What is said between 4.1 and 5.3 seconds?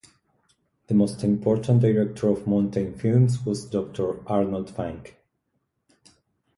Arnold Fanck.